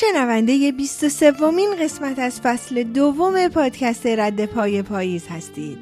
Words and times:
شنونده 0.00 0.72
23 0.72 1.30
ومین 1.30 1.74
قسمت 1.80 2.18
از 2.18 2.40
فصل 2.40 2.82
دوم 2.82 3.48
پادکست 3.48 4.06
رد 4.06 4.46
پای 4.46 4.82
پاییز 4.82 5.26
هستید. 5.28 5.78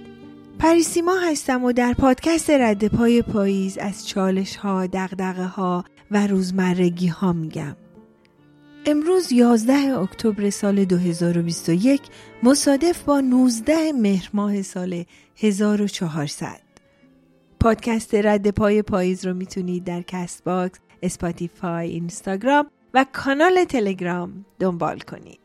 پریسیما 0.58 1.18
هستم 1.18 1.64
و 1.64 1.72
در 1.72 1.92
پادکست 1.92 2.50
رد 2.50 2.88
پای 2.88 3.22
پاییز 3.22 3.78
از 3.78 4.08
چالش 4.08 4.56
ها، 4.56 4.88
ها 5.56 5.84
و 6.10 6.26
روزمرگی 6.26 7.06
ها 7.06 7.32
میگم. 7.32 7.76
امروز 8.86 9.32
11 9.32 9.98
اکتبر 9.98 10.50
سال 10.50 10.84
2021 10.84 12.00
مصادف 12.42 13.02
با 13.02 13.20
19 13.20 13.92
مهر 13.92 14.30
ماه 14.32 14.62
سال 14.62 15.04
1400 15.36 16.60
پادکست 17.60 18.14
رد 18.14 18.50
پای 18.50 18.82
پاییز 18.82 19.26
رو 19.26 19.34
می‌تونید 19.34 19.84
در 19.84 20.02
Castbox، 20.02 20.78
اسپاتیفای، 21.02 21.90
اینستاگرام 21.90 22.66
و 22.94 23.04
کانال 23.12 23.64
تلگرام 23.64 24.44
دنبال 24.60 24.98
کنید. 24.98 25.40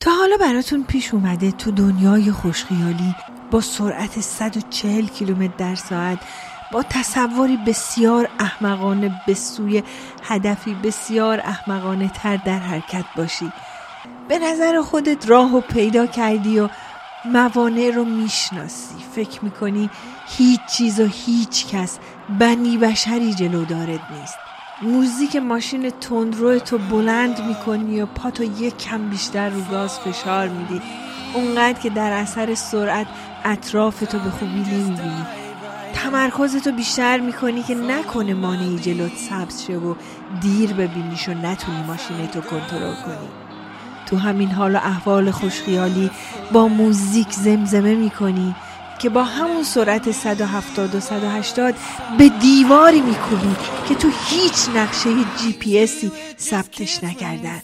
تا 0.00 0.10
حالا 0.10 0.36
براتون 0.36 0.84
پیش 0.84 1.14
اومده 1.14 1.50
تو 1.50 1.70
دنیای 1.70 2.32
خوشخیالی 2.32 3.14
با 3.50 3.60
سرعت 3.60 4.20
140 4.20 5.06
کیلومتر 5.06 5.54
در 5.58 5.74
ساعت 5.74 6.18
با 6.72 6.82
تصوری 6.82 7.56
بسیار 7.56 8.28
احمقانه 8.38 9.20
به 9.26 9.34
سوی 9.34 9.82
هدفی 10.22 10.74
بسیار 10.74 11.40
احمقانه 11.40 12.08
تر 12.08 12.36
در 12.36 12.58
حرکت 12.58 13.04
باشی. 13.16 13.52
به 14.28 14.38
نظر 14.38 14.82
خودت 14.82 15.28
راه 15.28 15.56
و 15.56 15.60
پیدا 15.60 16.06
کردی 16.06 16.60
و 16.60 16.68
موانع 17.24 17.90
رو 17.90 18.04
می‌شناسی. 18.04 18.96
فکر 19.14 19.44
می‌کنی 19.44 19.90
هیچ 20.26 20.60
چیز 20.76 21.00
و 21.00 21.06
هیچ 21.06 21.66
کس 21.66 21.98
بنی 22.38 22.78
بشری 22.78 23.34
جلو 23.34 23.64
دارد 23.64 24.00
نیست. 24.12 24.45
موزیک 24.82 25.36
ماشین 25.36 25.90
تندرو 25.90 26.58
تو 26.58 26.78
بلند 26.78 27.44
می‌کنی 27.44 28.00
و 28.00 28.06
پاتو 28.06 28.44
یک 28.44 28.78
کم 28.78 29.08
بیشتر 29.08 29.48
رو 29.48 29.60
گاز 29.60 29.98
فشار 29.98 30.48
میدی. 30.48 30.82
اونقدر 31.34 31.80
که 31.80 31.90
در 31.90 32.12
اثر 32.12 32.54
سرعت 32.54 33.06
اطراف 33.44 34.00
تو 34.00 34.18
به 34.18 34.30
خوبی 34.30 34.60
نمی‌بینی. 34.60 35.26
تمرکزتو 35.94 36.72
بیشتر 36.72 37.20
می‌کنی 37.20 37.62
که 37.62 37.74
نکنه 37.74 38.34
مانعی 38.34 38.78
جلوت 38.78 39.16
سبز 39.16 39.62
شه 39.66 39.76
و 39.76 39.94
دیر 40.40 40.72
ببینیش 40.72 41.28
و 41.28 41.34
نتونی 41.34 41.82
ماشینتو 41.86 42.40
کنترل 42.40 42.94
کنی. 42.94 43.28
تو 44.06 44.16
همین 44.16 44.50
حال 44.50 44.74
و 44.74 44.78
احوال 44.78 45.30
خوشخیالی 45.30 46.10
با 46.52 46.68
موزیک 46.68 47.32
زمزمه 47.32 47.94
می‌کنی. 47.94 48.54
که 48.98 49.08
با 49.08 49.24
همون 49.24 49.64
سرعت 49.64 50.10
170 50.10 50.94
و 50.94 51.00
180 51.00 51.74
به 52.18 52.28
دیواری 52.28 53.00
میکوبی 53.00 53.56
که 53.88 53.94
تو 53.94 54.08
هیچ 54.28 54.68
نقشه 54.76 55.10
جی 55.42 55.52
پی 55.52 55.78
اسی 55.78 56.12
ثبتش 56.38 57.04
نکردن. 57.04 57.62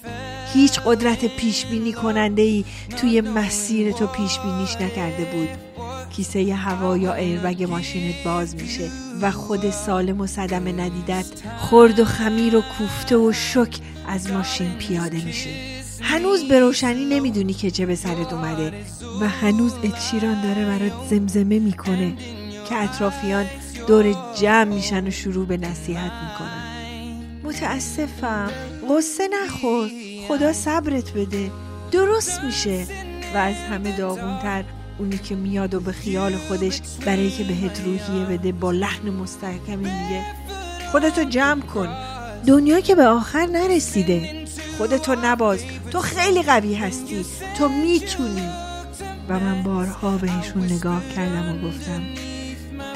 هیچ 0.52 0.80
قدرت 0.80 1.36
پیش 1.36 1.66
بینی 1.66 1.92
کننده 1.92 2.42
ای 2.42 2.64
توی 2.96 3.20
مسیر 3.20 3.92
تو 3.92 4.06
پیش 4.06 4.38
بینیش 4.38 4.76
نکرده 4.76 5.24
بود. 5.24 5.48
کیسه 6.16 6.54
هوا 6.54 6.96
یا 6.96 7.14
ایربگ 7.14 7.64
ماشینت 7.64 8.24
باز 8.24 8.56
میشه 8.56 8.90
و 9.20 9.30
خود 9.30 9.70
سالم 9.70 10.20
و 10.20 10.26
صدمه 10.26 10.72
ندیدت 10.72 11.26
خرد 11.58 12.00
و 12.00 12.04
خمیر 12.04 12.56
و 12.56 12.62
کوفته 12.78 13.16
و 13.16 13.32
شک 13.32 13.76
از 14.08 14.30
ماشین 14.30 14.72
پیاده 14.78 15.24
میشی. 15.24 15.81
هنوز 16.02 16.44
به 16.48 16.60
روشنی 16.60 17.04
نمی‌دونی 17.04 17.54
که 17.54 17.70
چه 17.70 17.86
به 17.86 17.94
سرت 17.94 18.32
اومده 18.32 18.72
و 19.20 19.28
هنوز 19.28 19.72
اچیران 19.82 20.42
داره 20.42 20.66
برات 20.66 20.92
زمزمه 21.10 21.58
می‌کنه 21.58 22.14
که 22.68 22.76
اطرافیان 22.76 23.46
دور 23.86 24.14
جمع 24.40 24.64
میشن 24.64 25.06
و 25.06 25.10
شروع 25.10 25.46
به 25.46 25.56
نصیحت 25.56 26.12
می‌کنن. 26.12 26.62
متاسفم. 27.44 28.50
غصه 28.88 29.28
نخور. 29.28 29.90
خدا 30.28 30.52
صبرت 30.52 31.12
بده. 31.12 31.50
درست 31.92 32.40
میشه. 32.44 32.86
و 33.34 33.36
از 33.36 33.54
همه 33.54 33.96
داغونتر 33.96 34.64
اونی 34.98 35.18
که 35.18 35.34
میاد 35.34 35.74
و 35.74 35.80
به 35.80 35.92
خیال 35.92 36.36
خودش 36.36 36.80
برای 37.06 37.30
که 37.30 37.44
بهت 37.44 37.80
روحیه 37.84 38.26
بده 38.26 38.52
با 38.52 38.70
لحن 38.70 39.10
مستحکمی 39.10 39.76
میگه 39.76 40.24
خودتو 40.92 41.24
جمع 41.24 41.60
کن. 41.60 41.88
دنیا 42.46 42.80
که 42.80 42.94
به 42.94 43.06
آخر 43.06 43.46
نرسیده. 43.46 44.44
خودتو 44.78 45.14
نباز. 45.24 45.64
تو 45.92 46.00
خیلی 46.00 46.42
قوی 46.42 46.74
هستی. 46.74 47.24
تو 47.58 47.68
می‌تونی. 47.68 48.48
و 49.28 49.40
من 49.40 49.62
بارها 49.62 50.16
بهشون 50.16 50.64
نگاه 50.64 51.08
کردم 51.16 51.54
و 51.54 51.68
گفتم 51.68 52.02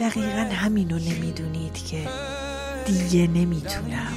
دقیقا 0.01 0.49
همینو 0.53 0.99
نمی‌دونید 0.99 1.75
که 1.75 2.09
دیگه 2.87 3.27
نمی‌تونم. 3.27 4.13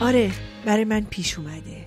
آره 0.00 0.30
برای 0.64 0.84
من 0.84 1.00
پیش 1.00 1.38
اومده. 1.38 1.86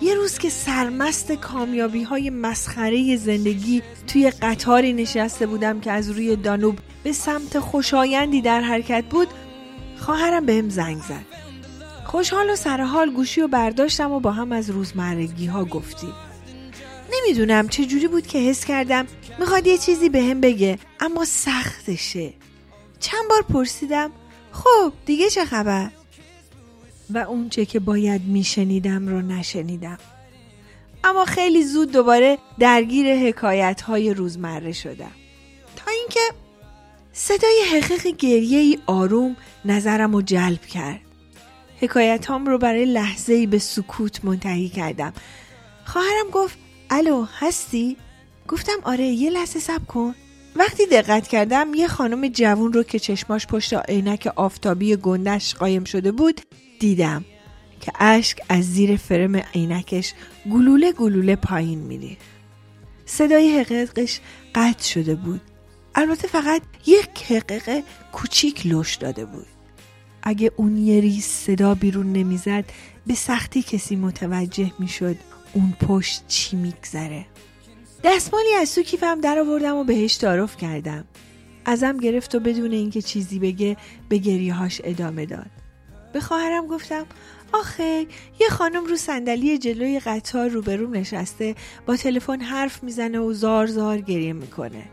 یه 0.00 0.14
روز 0.14 0.38
که 0.38 0.50
سرمست 0.50 1.32
کامیابی 1.32 2.02
های 2.02 2.30
مسخره 2.30 3.16
زندگی 3.16 3.82
توی 4.06 4.30
قطاری 4.30 4.92
نشسته 4.92 5.46
بودم 5.46 5.80
که 5.80 5.92
از 5.92 6.10
روی 6.10 6.36
دانوب 6.36 6.78
به 7.02 7.12
سمت 7.12 7.58
خوشایندی 7.58 8.42
در 8.42 8.60
حرکت 8.60 9.04
بود 9.10 9.28
خواهرم 9.98 10.46
بهم 10.46 10.68
زنگ 10.68 10.98
زد. 10.98 11.24
خوشحال 12.04 12.50
و 12.50 12.56
سرحال 12.56 13.10
گوشی 13.10 13.40
و 13.40 13.48
برداشتم 13.48 14.12
و 14.12 14.20
با 14.20 14.32
هم 14.32 14.52
از 14.52 14.70
روزمرگی 14.70 15.46
ها 15.46 15.64
گفتیم. 15.64 16.12
نمی‌دونم 17.12 17.68
چه 17.68 17.84
جوری 17.84 18.08
بود 18.08 18.26
که 18.26 18.38
حس 18.38 18.64
کردم 18.64 19.06
می‌خواد 19.38 19.66
یه 19.66 19.78
چیزی 19.78 20.08
به 20.08 20.22
هم 20.22 20.40
بگه 20.40 20.78
اما 21.00 21.24
سختشه. 21.24 22.32
چند 23.00 23.28
بار 23.30 23.42
پرسیدم 23.42 24.10
خب 24.52 24.92
دیگه 25.06 25.30
چه 25.30 25.44
خبر؟ 25.44 25.90
و 27.10 27.18
اونچه 27.18 27.66
که 27.66 27.80
باید 27.80 28.22
میشنیدم 28.24 29.08
رو 29.08 29.22
نشنیدم. 29.22 29.98
اما 31.04 31.24
خیلی 31.24 31.64
زود 31.64 31.92
دوباره 31.92 32.38
درگیر 32.58 33.14
حکایت 33.14 33.80
های 33.80 34.14
روزمره 34.14 34.72
شدم. 34.72 35.12
تا 35.76 35.90
اینکه 35.90 36.20
صدای 37.12 37.62
حقیق 37.72 38.06
گریه 38.06 38.58
ای 38.58 38.78
آروم 38.86 39.36
نظرم 39.64 40.12
رو 40.12 40.22
جلب 40.22 40.60
کرد. 40.60 41.00
حکایت 41.80 42.30
هم 42.30 42.46
رو 42.46 42.58
برای 42.58 42.84
لحظه 42.84 43.32
ای 43.32 43.46
به 43.46 43.58
سکوت 43.58 44.24
منتهی 44.24 44.68
کردم. 44.68 45.12
خواهرم 45.84 46.30
گفت 46.32 46.58
الو 46.90 47.26
هستی؟ 47.38 47.96
گفتم 48.48 48.78
آره 48.84 49.04
یه 49.04 49.30
لحظه 49.30 49.58
سب 49.58 49.86
کن. 49.86 50.14
وقتی 50.56 50.86
دقت 50.86 51.28
کردم 51.28 51.74
یه 51.74 51.88
خانم 51.88 52.28
جوون 52.28 52.72
رو 52.72 52.82
که 52.82 52.98
چشماش 52.98 53.46
پشت 53.46 53.74
عینک 53.74 54.28
آفتابی 54.36 54.96
گندش 54.96 55.54
قایم 55.54 55.84
شده 55.84 56.12
بود 56.12 56.40
دیدم 56.78 57.24
که 57.80 57.92
اشک 58.00 58.40
از 58.48 58.64
زیر 58.64 58.96
فرم 58.96 59.36
عینکش 59.36 60.12
گلوله 60.52 60.92
گلوله 60.92 61.36
پایین 61.36 61.78
میری 61.78 62.18
صدای 63.06 63.60
حقیقش 63.60 64.20
قطع 64.54 64.84
شده 64.84 65.14
بود. 65.14 65.40
البته 65.94 66.28
فقط 66.28 66.62
یک 66.86 67.32
حقیقه 67.32 67.82
کوچیک 68.12 68.66
لش 68.66 68.94
داده 68.94 69.24
بود. 69.24 69.46
اگه 70.22 70.52
اون 70.56 70.76
یه 70.76 71.00
ریز 71.00 71.24
صدا 71.24 71.74
بیرون 71.74 72.12
نمی‌زد 72.12 72.64
به 73.06 73.14
سختی 73.14 73.62
کسی 73.62 73.96
متوجه 73.96 74.72
می‌شد 74.78 75.16
اون 75.52 75.72
پشت 75.80 76.26
چی 76.28 76.56
میگذره. 76.56 77.26
دستمالی 78.04 78.54
از 78.60 78.74
تو 78.74 78.82
کیفم 78.82 79.20
در 79.20 79.38
آوردم 79.38 79.76
و 79.76 79.84
بهش 79.84 80.16
تعارف 80.16 80.56
کردم. 80.56 81.04
ازم 81.64 81.96
گرفت 81.96 82.34
و 82.34 82.40
بدون 82.40 82.72
اینکه 82.72 83.02
چیزی 83.02 83.38
بگه 83.38 83.76
به 84.08 84.18
گریهاش 84.18 84.80
ادامه 84.84 85.26
داد. 85.26 85.50
به 86.12 86.20
خواهرم 86.20 86.66
گفتم 86.66 87.06
آخه 87.52 88.06
یه 88.40 88.48
خانم 88.50 88.84
رو 88.86 88.96
صندلی 88.96 89.58
جلوی 89.58 90.00
قطار 90.00 90.48
روبروم 90.48 90.96
نشسته 90.96 91.54
با 91.86 91.96
تلفن 91.96 92.40
حرف 92.40 92.82
می‌زنه 92.82 93.18
و 93.18 93.32
زار 93.32 93.66
زار 93.66 94.00
گریه 94.00 94.32
می‌کنه. 94.32 94.84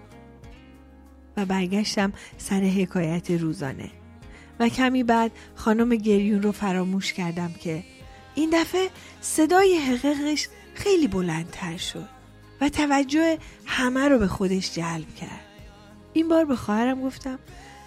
و 1.37 1.45
برگشتم 1.45 2.13
سر 2.37 2.61
حکایت 2.61 3.31
روزانه. 3.31 3.89
و 4.59 4.69
کمی 4.69 5.03
بعد 5.03 5.31
خانم 5.55 5.95
گریون 5.95 6.41
رو 6.41 6.51
فراموش 6.51 7.13
کردم 7.13 7.53
که 7.59 7.83
این 8.35 8.49
دفعه 8.53 8.89
صدای 9.21 9.77
حقیقش 9.77 10.47
خیلی 10.73 11.07
بلندتر 11.07 11.77
شد 11.77 12.09
و 12.61 12.69
توجه 12.69 13.37
همه 13.65 14.07
رو 14.07 14.19
به 14.19 14.27
خودش 14.27 14.73
جلب 14.73 15.15
کرد. 15.15 15.45
این 16.13 16.27
بار 16.27 16.45
به 16.45 16.55
خواهرم 16.55 17.01
گفتم 17.01 17.39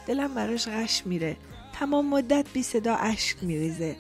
دلم 0.07 0.35
براش 0.35 0.69
غش 0.69 1.03
میره. 1.07 1.37
تمام 1.79 2.11
مدت 2.11 2.47
بی 2.53 2.63
صدا 2.63 2.95
اشک 2.95 3.37
میریزه. 3.43 3.97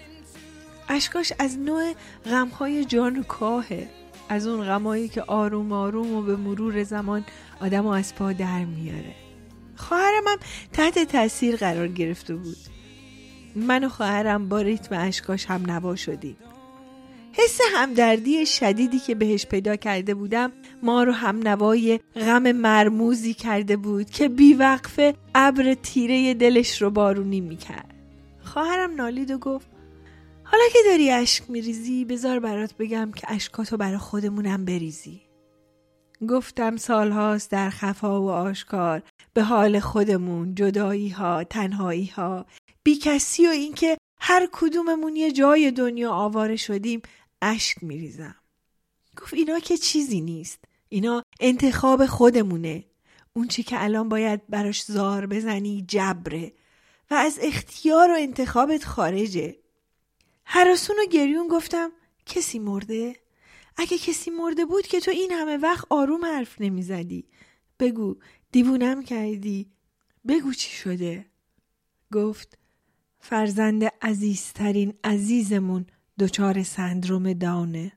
اشکاش 0.88 1.32
از 1.38 1.58
نوع 1.58 1.92
غمهای 2.24 2.84
جان 2.84 3.22
کاهه. 3.22 3.88
از 4.28 4.46
اون 4.46 4.64
غمایی 4.64 5.08
که 5.08 5.22
آروم 5.22 5.72
آروم 5.72 6.14
و 6.14 6.22
به 6.22 6.36
مرور 6.36 6.84
زمان 6.84 7.24
آدم 7.60 7.86
و 7.86 7.88
از 7.88 8.14
پا 8.14 8.32
در 8.32 8.64
میاره. 8.64 9.14
خواهرم 9.76 10.24
هم 10.26 10.38
تحت 10.72 10.98
تاثیر 10.98 11.56
قرار 11.56 11.88
گرفته 11.88 12.36
بود. 12.36 12.56
من 13.56 13.84
و 13.84 13.88
خواهرم 13.88 14.48
با 14.48 14.60
ریتم 14.60 14.94
اشکاش 14.98 15.46
هم 15.46 15.70
نوا 15.70 15.96
شدیم. 15.96 16.36
حس 17.32 17.60
همدردی 17.74 18.46
شدیدی 18.46 18.98
که 18.98 19.14
بهش 19.14 19.46
پیدا 19.46 19.76
کرده 19.76 20.14
بودم 20.14 20.52
ما 20.82 21.02
رو 21.02 21.12
هم 21.12 21.38
نوای 21.38 22.00
غم 22.14 22.52
مرموزی 22.52 23.34
کرده 23.34 23.76
بود 23.76 24.10
که 24.10 24.28
بیوقفه 24.28 25.14
ابر 25.34 25.74
تیره 25.74 26.34
دلش 26.34 26.82
رو 26.82 26.90
بارونی 26.90 27.40
می‌کرد. 27.40 27.94
خواهرم 28.44 28.94
نالید 28.94 29.30
و 29.30 29.38
گفت 29.38 29.66
حالا 30.44 30.64
که 30.72 30.78
داری 30.86 31.10
اشک 31.10 31.50
میریزی 31.50 32.04
بذار 32.04 32.40
برات 32.40 32.74
بگم 32.76 33.12
که 33.16 33.32
اشکاتو 33.32 33.76
برا 33.76 33.98
خودمونم 33.98 34.64
بریزی. 34.64 35.20
گفتم 36.28 36.76
سالهاست 36.76 37.50
در 37.50 37.70
خفا 37.70 38.22
و 38.22 38.30
آشکار 38.30 39.02
به 39.34 39.42
حال 39.42 39.80
خودمون 39.80 40.54
جدایی 40.54 41.08
ها 41.08 41.44
تنهایی 41.44 42.06
ها 42.06 42.46
بیکسی 42.84 43.46
و 43.46 43.50
اینکه 43.50 43.96
هر 44.20 44.48
کدوممون 44.52 45.16
یه 45.16 45.32
جای 45.32 45.70
دنیا 45.70 46.10
آواره 46.12 46.56
شدیم 46.56 47.02
اشک 47.42 47.82
میریزم. 47.82 48.36
گفت 49.16 49.34
اینا 49.34 49.58
که 49.58 49.76
چیزی 49.76 50.20
نیست. 50.20 50.58
اینا 50.88 51.22
انتخاب 51.40 52.06
خودمونه. 52.06 52.84
اون 53.32 53.48
چی 53.48 53.62
که 53.62 53.84
الان 53.84 54.08
باید 54.08 54.46
براش 54.48 54.84
زار 54.84 55.26
بزنی 55.26 55.84
جبره 55.88 56.52
و 57.10 57.14
از 57.14 57.38
اختیار 57.42 58.10
و 58.10 58.14
انتخابت 58.18 58.84
خارجه. 58.84 59.56
هراسون 60.44 60.96
و 60.98 61.06
گریون 61.10 61.48
گفتم 61.48 61.92
کسی 62.26 62.58
مرده؟ 62.58 63.16
اگه 63.76 63.98
کسی 63.98 64.30
مرده 64.30 64.64
بود 64.64 64.86
که 64.86 65.00
تو 65.00 65.10
این 65.10 65.32
همه 65.32 65.56
وقت 65.56 65.86
آروم 65.90 66.24
حرف 66.24 66.60
نمی‌زدی. 66.60 67.28
بگو 67.80 68.16
دیوونم 68.52 69.02
کردی. 69.02 69.70
بگو 70.28 70.52
چی 70.52 70.70
شده. 70.70 71.26
گفت 72.12 72.58
فرزند 73.20 73.84
عزیزترین 74.02 74.94
عزیزمون 75.04 75.86
دچار 76.18 76.62
سندروم 76.62 77.32
دانه 77.32 77.92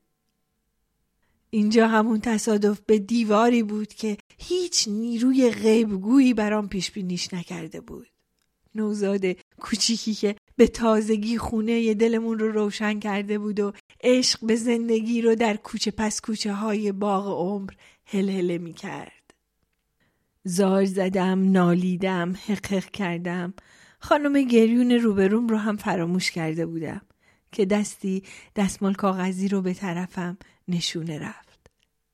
اینجا 1.50 1.88
همون 1.88 2.20
تصادف 2.20 2.82
به 2.86 3.00
دیواری 3.00 3.64
بود 3.64 3.94
که 3.94 4.18
هیچ 4.38 4.88
نیروی 4.88 5.52
غیبگویی 5.52 6.34
برام 6.34 6.70
پیش 6.70 6.92
بینیش 6.92 7.34
نکرده 7.34 7.82
بود 7.82 8.08
نوزاد 8.76 9.26
کوچیکی 9.60 10.14
که 10.14 10.36
به 10.56 10.68
تازگی 10.68 11.38
خونه 11.38 11.94
دلمون 11.94 12.40
رو 12.40 12.52
روشن 12.52 13.00
کرده 13.00 13.40
بود 13.40 13.60
و 13.60 13.74
عشق 14.04 14.46
به 14.46 14.56
زندگی 14.56 15.22
رو 15.22 15.36
در 15.36 15.58
کوچه 15.58 15.92
پس 15.92 16.22
کوچه 16.22 16.54
های 16.54 16.92
باغ 16.92 17.28
عمر 17.28 17.72
هلهله 18.06 18.58
می 18.58 18.74
کرد. 18.74 19.34
زار 20.44 20.86
زدم، 20.86 21.52
نالیدم، 21.52 22.36
حقق 22.48 22.86
کردم. 22.86 23.54
خانم 24.02 24.42
گریون 24.42 24.92
روبروم 24.92 25.48
رو 25.48 25.58
هم 25.58 25.78
فراموش 25.78 26.32
کرده 26.32 26.66
بودم 26.66 27.02
که 27.52 27.66
دستی 27.66 28.24
دستمال 28.56 28.94
کاغذی 28.94 29.48
رو 29.48 29.62
به 29.62 29.74
طرفم 29.74 30.38
نشونه 30.68 31.20
رفت. 31.20 31.60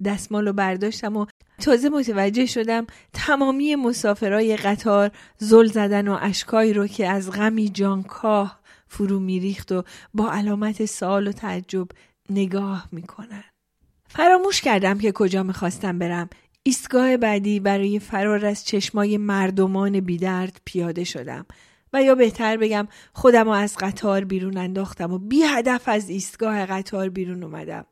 دستمال 0.06 0.48
رو 0.48 0.54
برداشتم 0.54 1.18
و 1.18 1.26
تازه 1.62 1.90
متوجه 1.90 2.46
شدم 2.46 2.88
تمامی 3.14 3.76
مسافرای 3.76 4.58
قطار 4.58 5.12
زل 5.38 5.66
زدن 5.66 6.08
و 6.08 6.18
اشکایی 6.22 6.74
رو 6.74 6.88
که 6.88 7.08
از 7.08 7.32
غمی 7.32 7.70
جانکاه 7.70 8.60
فرو 8.88 9.20
میریخت 9.20 9.72
و 9.72 9.84
با 10.14 10.32
علامت 10.32 10.86
سوال 10.86 11.28
و 11.28 11.32
تعجب 11.32 11.88
نگاه 12.30 12.88
می‌کنن. 12.92 13.44
فراموش 14.10 14.62
کردم 14.62 14.98
که 14.98 15.12
کجا 15.12 15.44
می‌خواستم 15.44 16.00
برم. 16.00 16.30
ایستگاه 16.64 17.18
بعدی 17.18 17.60
برای 17.60 18.00
فرار 18.00 18.46
از 18.46 18.66
چشمای 18.66 19.18
مردمان 19.18 20.00
بیدرد 20.00 20.62
پیاده 20.66 21.04
شدم 21.04 21.46
و 21.94 22.04
یا 22.04 22.16
بهتر 22.16 22.58
بگم 22.58 22.88
خودم 23.14 23.48
از 23.50 23.78
قطار 23.80 24.24
بیرون 24.24 24.58
انداختم 24.58 25.14
و 25.14 25.18
بی 25.18 25.42
هدف 25.42 25.84
از 25.86 26.10
ایستگاه 26.10 26.66
قطار 26.66 27.10
بیرون 27.10 27.44
اومدم. 27.44 27.86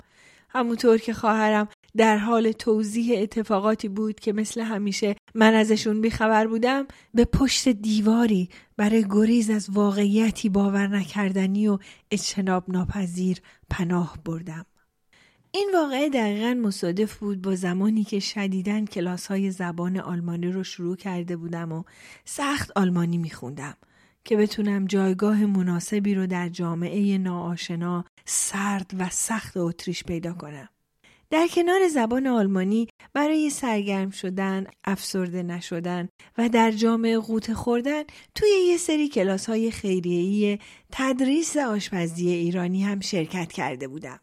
همونطور 0.49 0.97
که 0.97 1.13
خواهرم 1.13 1.67
در 1.97 2.17
حال 2.17 2.51
توضیح 2.51 3.19
اتفاقاتی 3.21 3.87
بود 3.87 4.19
که 4.19 4.33
مثل 4.33 4.61
همیشه 4.61 5.15
من 5.35 5.53
ازشون 5.53 6.01
بیخبر 6.01 6.47
بودم 6.47 6.87
به 7.13 7.25
پشت 7.25 7.69
دیواری 7.69 8.49
برای 8.77 9.05
گریز 9.09 9.49
از 9.49 9.69
واقعیتی 9.69 10.49
باور 10.49 10.87
نکردنی 10.87 11.67
و 11.67 11.77
اجتناب 12.11 12.63
ناپذیر 12.67 13.37
پناه 13.69 14.17
بردم. 14.25 14.65
این 15.51 15.71
واقعه 15.73 16.09
دقیقا 16.09 16.53
مصادف 16.53 17.17
بود 17.17 17.41
با 17.41 17.55
زمانی 17.55 18.03
که 18.03 18.19
شدیدن 18.19 18.85
کلاس 18.85 19.27
های 19.27 19.51
زبان 19.51 19.97
آلمانی 19.97 20.51
رو 20.51 20.63
شروع 20.63 20.95
کرده 20.95 21.37
بودم 21.37 21.71
و 21.71 21.83
سخت 22.25 22.71
آلمانی 22.75 23.17
میخوندم 23.17 23.77
که 24.25 24.37
بتونم 24.37 24.85
جایگاه 24.85 25.45
مناسبی 25.45 26.15
رو 26.15 26.27
در 26.27 26.49
جامعه 26.49 27.17
ناآشنا 27.17 28.05
سرد 28.25 28.91
و 28.99 29.09
سخت 29.09 29.57
اتریش 29.57 30.03
پیدا 30.03 30.33
کنم. 30.33 30.69
در 31.29 31.47
کنار 31.47 31.87
زبان 31.87 32.27
آلمانی 32.27 32.87
برای 33.13 33.49
سرگرم 33.49 34.09
شدن، 34.09 34.67
افسرده 34.83 35.43
نشدن 35.43 36.09
و 36.37 36.49
در 36.49 36.71
جامعه 36.71 37.19
قوت 37.19 37.53
خوردن 37.53 38.03
توی 38.35 38.49
یه 38.67 38.77
سری 38.77 39.09
کلاس 39.09 39.49
های 39.49 39.71
خیریهی 39.71 40.59
تدریس 40.91 41.57
آشپزی 41.57 42.29
ایرانی 42.29 42.83
هم 42.83 42.99
شرکت 42.99 43.51
کرده 43.51 43.87
بودم. 43.87 44.19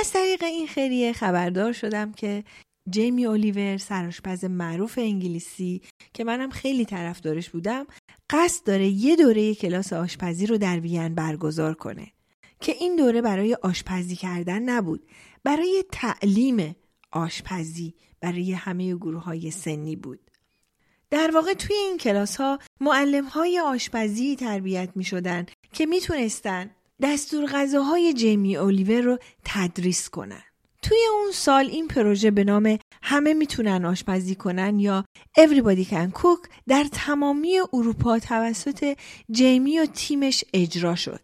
از 0.00 0.12
طریق 0.12 0.44
این 0.44 0.66
خیریه 0.66 1.12
خبردار 1.12 1.72
شدم 1.72 2.12
که 2.12 2.44
جیمی 2.90 3.26
اولیور 3.26 3.76
سرآشپز 3.76 4.44
معروف 4.44 4.98
انگلیسی 4.98 5.82
که 6.14 6.24
منم 6.24 6.50
خیلی 6.50 6.84
طرفدارش 6.84 7.50
بودم 7.50 7.86
قصد 8.30 8.66
داره 8.66 8.88
یه 8.88 9.16
دوره 9.16 9.54
کلاس 9.54 9.92
آشپزی 9.92 10.46
رو 10.46 10.58
در 10.58 10.80
وین 10.80 11.14
برگزار 11.14 11.74
کنه 11.74 12.12
که 12.60 12.72
این 12.72 12.96
دوره 12.96 13.22
برای 13.22 13.54
آشپزی 13.54 14.16
کردن 14.16 14.62
نبود 14.62 15.06
برای 15.44 15.84
تعلیم 15.92 16.76
آشپزی 17.12 17.94
برای 18.20 18.52
همه 18.52 18.94
گروه 18.94 19.22
های 19.22 19.50
سنی 19.50 19.96
بود. 19.96 20.20
در 21.10 21.30
واقع 21.34 21.54
توی 21.54 21.76
این 21.76 21.98
کلاس 21.98 22.36
ها 22.36 22.58
معلم 22.80 23.24
های 23.24 23.60
آشپزی 23.60 24.36
تربیت 24.36 24.90
می 24.94 25.04
شدن 25.04 25.46
که 25.72 25.86
می 25.86 26.00
تونستن 26.00 26.70
دستور 27.02 27.46
غذاهای 27.46 28.12
جیمی 28.12 28.56
اولیور 28.56 29.00
رو 29.00 29.18
تدریس 29.44 30.08
کنن. 30.08 30.42
توی 30.88 30.98
اون 31.12 31.32
سال 31.32 31.66
این 31.66 31.88
پروژه 31.88 32.30
به 32.30 32.44
نام 32.44 32.78
همه 33.02 33.34
می‌تونن 33.34 33.84
آشپزی 33.84 34.34
کنن 34.34 34.78
یا 34.78 35.04
Everybody 35.38 35.84
Can 35.90 36.12
Cook 36.12 36.48
در 36.68 36.86
تمامی 36.92 37.58
اروپا 37.72 38.18
توسط 38.18 38.96
جیمی 39.30 39.78
و 39.78 39.86
تیمش 39.86 40.44
اجرا 40.54 40.94
شد. 40.94 41.20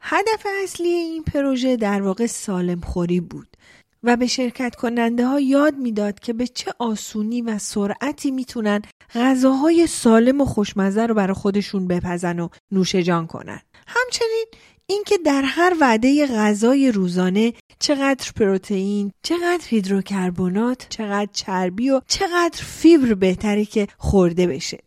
هدف 0.00 0.46
اصلی 0.62 0.88
این 0.88 1.24
پروژه 1.24 1.76
در 1.76 2.02
واقع 2.02 2.26
سالم 2.26 2.80
خوری 2.80 3.20
بود 3.20 3.56
و 4.02 4.16
به 4.16 4.26
شرکت 4.26 4.74
کننده 4.74 5.26
ها 5.26 5.40
یاد 5.40 5.76
می‌داد 5.76 6.20
که 6.20 6.32
به 6.32 6.46
چه 6.46 6.72
آسونی 6.78 7.42
و 7.42 7.58
سرعتی 7.58 8.30
می‌تونن 8.30 8.82
غذاهای 9.14 9.86
سالم 9.86 10.40
و 10.40 10.44
خوشمزه 10.44 11.06
رو 11.06 11.14
برای 11.14 11.34
خودشون 11.34 11.86
بپزن 11.86 12.38
و 12.38 12.48
نوش 12.72 12.94
جان 12.94 13.26
کنن. 13.26 13.60
همچنین 13.86 14.46
اینکه 14.90 15.18
در 15.18 15.42
هر 15.42 15.76
وعده 15.80 16.26
غذای 16.26 16.92
روزانه 16.92 17.52
چقدر 17.78 18.30
پروتئین، 18.36 19.12
چقدر 19.22 19.64
هیدروکربنات، 19.68 20.86
چقدر 20.88 21.28
چربی 21.32 21.90
و 21.90 22.00
چقدر 22.06 22.62
فیبر 22.62 23.14
بهتره 23.14 23.64
که 23.64 23.88
خورده 23.98 24.46
بشه. 24.46 24.78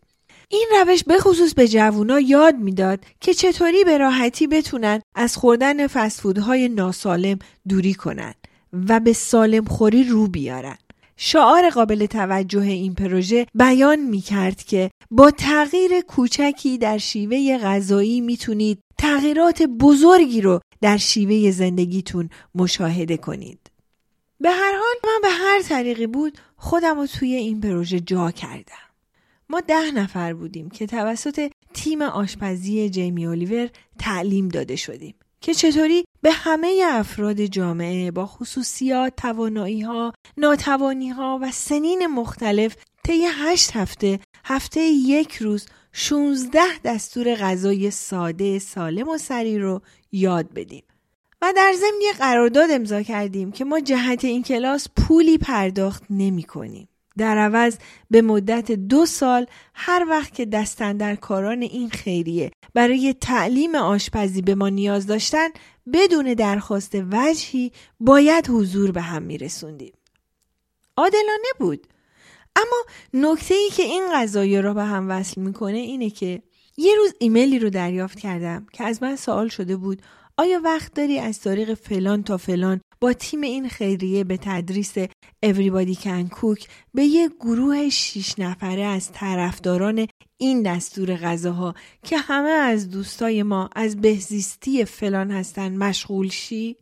این 0.48 0.68
روش 0.80 1.04
به 1.04 1.18
خصوص 1.18 1.54
به 1.54 1.68
جوونا 1.68 2.20
یاد 2.20 2.54
می‌داد 2.54 3.04
که 3.20 3.34
چطوری 3.34 3.84
به 3.84 3.98
راحتی 3.98 4.46
بتونن 4.46 5.00
از 5.14 5.36
خوردن 5.36 5.86
فسفودهای 5.86 6.68
ناسالم 6.68 7.38
دوری 7.68 7.94
کنن 7.94 8.34
و 8.88 9.00
به 9.00 9.12
سالم 9.12 9.64
خوری 9.64 10.04
رو 10.04 10.28
بیارن. 10.28 10.76
شعار 11.16 11.70
قابل 11.70 12.06
توجه 12.06 12.62
این 12.62 12.94
پروژه 12.94 13.46
بیان 13.54 14.00
می 14.00 14.20
کرد 14.20 14.62
که 14.62 14.90
با 15.10 15.30
تغییر 15.30 16.00
کوچکی 16.00 16.78
در 16.78 16.98
شیوه 16.98 17.58
غذایی 17.58 18.20
می‌تونید 18.20 18.78
تغییرات 19.04 19.62
بزرگی 19.62 20.40
رو 20.40 20.60
در 20.80 20.96
شیوه 20.96 21.50
زندگیتون 21.50 22.30
مشاهده 22.54 23.16
کنید. 23.16 23.70
به 24.40 24.50
هر 24.50 24.72
حال 24.72 24.94
من 25.04 25.20
به 25.22 25.28
هر 25.28 25.62
طریقی 25.62 26.06
بود 26.06 26.38
خودم 26.56 27.00
رو 27.00 27.06
توی 27.06 27.34
این 27.34 27.60
پروژه 27.60 28.00
جا 28.00 28.30
کردم. 28.30 28.84
ما 29.48 29.60
ده 29.60 29.90
نفر 29.90 30.34
بودیم 30.34 30.70
که 30.70 30.86
توسط 30.86 31.50
تیم 31.74 32.02
آشپزی 32.02 32.90
جیمی 32.90 33.26
اولیور 33.26 33.68
تعلیم 33.98 34.48
داده 34.48 34.76
شدیم 34.76 35.14
که 35.40 35.54
چطوری 35.54 36.04
به 36.22 36.32
همه 36.32 36.82
افراد 36.86 37.40
جامعه 37.40 38.10
با 38.10 38.26
خصوصیات، 38.26 39.16
توانایی 39.16 39.80
ها، 39.80 40.12
ها 41.16 41.38
و 41.42 41.50
سنین 41.50 42.06
مختلف 42.06 42.76
طی 43.04 43.24
هشت 43.24 43.70
هفته 43.76 44.20
هفته 44.44 44.80
یک 44.80 45.34
روز 45.34 45.66
16 45.96 46.60
دستور 46.84 47.34
غذای 47.34 47.90
ساده، 47.90 48.58
سالم 48.58 49.08
و 49.08 49.18
سری 49.18 49.58
رو 49.58 49.82
یاد 50.12 50.54
بدیم. 50.54 50.82
و 51.42 51.52
در 51.56 51.72
ضمن 51.76 52.00
یه 52.02 52.12
قرارداد 52.12 52.70
امضا 52.70 53.02
کردیم 53.02 53.52
که 53.52 53.64
ما 53.64 53.80
جهت 53.80 54.24
این 54.24 54.42
کلاس 54.42 54.88
پولی 54.96 55.38
پرداخت 55.38 56.02
نمی 56.10 56.42
کنیم. 56.42 56.88
در 57.18 57.38
عوض 57.38 57.76
به 58.10 58.22
مدت 58.22 58.72
دو 58.72 59.06
سال 59.06 59.46
هر 59.74 60.06
وقت 60.10 60.34
که 60.34 60.46
دستندرکاران 60.46 61.62
این 61.62 61.90
خیریه 61.90 62.50
برای 62.74 63.14
تعلیم 63.20 63.74
آشپزی 63.74 64.42
به 64.42 64.54
ما 64.54 64.68
نیاز 64.68 65.06
داشتن 65.06 65.48
بدون 65.92 66.34
درخواست 66.34 66.94
وجهی 67.12 67.72
باید 68.00 68.48
حضور 68.50 68.92
به 68.92 69.00
هم 69.00 69.22
میرسوندیم. 69.22 69.92
عادلانه 70.96 71.48
بود. 71.58 71.86
اما 72.56 72.84
نکته 73.14 73.54
ای 73.54 73.70
که 73.70 73.82
این 73.82 74.02
قضایی 74.14 74.62
را 74.62 74.74
به 74.74 74.84
هم 74.84 75.10
وصل 75.10 75.40
می‌کنه 75.40 75.78
اینه 75.78 76.10
که 76.10 76.42
یه 76.76 76.96
روز 76.96 77.14
ایمیلی 77.18 77.58
رو 77.58 77.70
دریافت 77.70 78.18
کردم 78.18 78.66
که 78.72 78.84
از 78.84 79.02
من 79.02 79.16
سوال 79.16 79.48
شده 79.48 79.76
بود 79.76 80.02
آیا 80.36 80.60
وقت 80.64 80.94
داری 80.94 81.18
از 81.18 81.40
طریق 81.40 81.74
فلان 81.74 82.22
تا 82.22 82.36
فلان 82.36 82.80
با 83.00 83.12
تیم 83.12 83.40
این 83.40 83.68
خیریه 83.68 84.24
به 84.24 84.36
تدریس 84.36 84.98
Everybody 85.46 85.94
Can 85.94 86.28
Cook 86.30 86.66
به 86.94 87.04
یک 87.04 87.32
گروه 87.40 87.88
شیش 87.88 88.38
نفره 88.38 88.82
از 88.82 89.12
طرفداران 89.12 90.06
این 90.36 90.62
دستور 90.62 91.16
غذاها 91.16 91.74
که 92.02 92.18
همه 92.18 92.48
از 92.48 92.90
دوستای 92.90 93.42
ما 93.42 93.70
از 93.76 94.00
بهزیستی 94.00 94.84
فلان 94.84 95.30
هستن 95.30 95.76
مشغول 95.76 96.28
شی؟ 96.28 96.76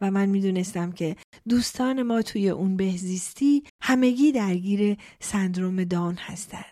و 0.00 0.10
من 0.10 0.26
می‌دونستم 0.26 0.92
که 0.92 1.16
دوستان 1.48 2.02
ما 2.02 2.22
توی 2.22 2.48
اون 2.48 2.76
بهزیستی 2.76 3.62
همگی 3.90 4.32
درگیر 4.32 4.96
سندروم 5.20 5.84
دان 5.84 6.14
هستن. 6.14 6.64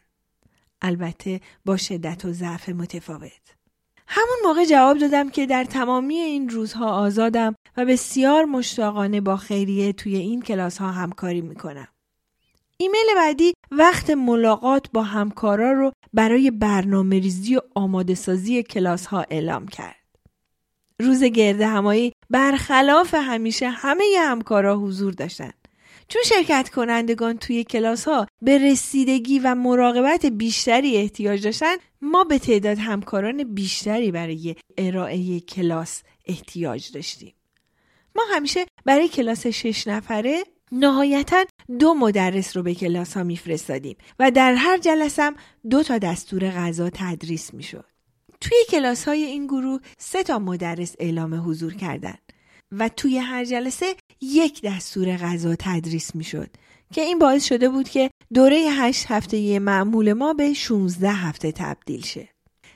البته 0.83 1.41
با 1.65 1.77
شدت 1.77 2.25
و 2.25 2.33
ضعف 2.33 2.69
متفاوت. 2.69 3.55
همون 4.07 4.37
موقع 4.45 4.65
جواب 4.65 4.99
دادم 4.99 5.31
که 5.31 5.47
در 5.47 5.65
تمامی 5.65 6.15
این 6.15 6.49
روزها 6.49 6.93
آزادم 6.93 7.55
و 7.77 7.85
بسیار 7.85 8.45
مشتاقانه 8.45 9.21
با 9.21 9.37
خیریه 9.37 9.93
توی 9.93 10.17
این 10.17 10.43
کلاس 10.43 10.79
ها 10.79 10.93
همکاری 10.93 11.41
می‌کنم. 11.41 11.89
ایمیل 12.77 13.07
بعدی 13.17 13.53
وقت 13.71 14.11
ملاقات 14.11 14.91
با 14.93 15.03
همکارا 15.03 15.73
رو 15.73 15.93
برای 16.13 16.51
برنامه 16.51 17.19
ریزی 17.19 17.57
و 17.57 17.61
آماده 17.75 18.15
سازی 18.15 18.63
کلاس 18.63 19.07
ها 19.07 19.25
اعلام 19.31 19.69
کرد. 19.69 19.97
روز 21.01 21.23
گرده 21.23 21.67
همایی 21.67 22.13
برخلاف 22.31 23.15
همیشه 23.15 23.69
همه 23.69 24.05
ی 24.05 24.17
همکارا 24.17 24.77
حضور 24.77 25.13
داشتن. 25.13 25.53
چون 26.09 26.23
شرکت 26.25 26.71
کنندگان 26.71 27.39
توی 27.39 27.65
کلاس 27.65 28.05
ها 28.05 28.27
به 28.43 28.59
رسیدگی 28.59 29.39
و 29.39 29.55
مراقبت 29.55 30.27
بیشتری 30.27 30.97
احتیاج 30.97 31.45
داشتن 31.45 31.77
ما 32.03 32.25
به 32.25 32.39
تعداد 32.39 32.79
همکاران 32.79 33.55
بیشتری 33.55 34.11
برای 34.11 34.57
ارائه 34.79 35.41
کلاس 35.41 36.03
احتیاج 36.27 36.93
داشتیم. 36.93 37.35
ما 38.17 38.23
همیشه 38.31 38.67
برای 38.85 39.09
کلاس 39.09 39.47
شش 39.47 39.87
نفره 39.87 40.45
نهایتا 40.73 41.45
دو 41.79 41.95
مدرس 41.95 42.57
رو 42.57 42.63
به 42.63 42.75
کلاس 42.75 43.17
ها 43.17 43.23
میفرستادیم 43.23 43.97
و 44.19 44.31
در 44.31 44.55
هر 44.55 44.79
جلسم 44.79 45.35
دو 45.71 45.83
تا 45.83 45.99
دستور 45.99 46.51
غذا 46.51 46.91
تدریس 46.95 47.55
می‌شد. 47.55 47.85
توی 48.41 48.59
کلاس 48.71 49.09
های 49.09 49.23
این 49.25 49.47
گروه 49.47 49.81
سه 49.99 50.23
تا 50.23 50.39
مدرس 50.39 50.95
اعلام 50.99 51.51
حضور 51.51 51.75
کردند 51.75 52.33
و 52.73 52.89
توی 52.89 53.19
هر 53.19 53.45
جلسه 53.45 53.97
یک 54.21 54.63
دستور 54.63 55.17
غذا 55.17 55.57
تدریس 55.59 56.15
می‌شد 56.15 56.51
که 56.93 57.01
این 57.01 57.19
باعث 57.19 57.45
شده 57.45 57.69
بود 57.69 57.89
که 57.89 58.11
دوره 58.35 58.57
هشت 58.57 59.07
هفته 59.09 59.59
معمول 59.59 60.13
ما 60.13 60.33
به 60.33 60.53
16 60.53 61.11
هفته 61.11 61.53
تبدیل 61.53 62.05
شه. 62.05 62.29